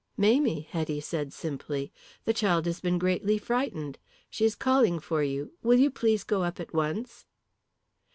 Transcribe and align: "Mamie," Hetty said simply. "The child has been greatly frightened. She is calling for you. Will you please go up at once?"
"Mamie," 0.17 0.61
Hetty 0.61 0.99
said 0.99 1.31
simply. 1.31 1.93
"The 2.25 2.33
child 2.33 2.65
has 2.65 2.79
been 2.79 2.97
greatly 2.97 3.37
frightened. 3.37 3.99
She 4.31 4.45
is 4.45 4.55
calling 4.55 4.97
for 4.97 5.21
you. 5.21 5.53
Will 5.61 5.77
you 5.77 5.91
please 5.91 6.23
go 6.23 6.41
up 6.41 6.59
at 6.59 6.73
once?" 6.73 7.27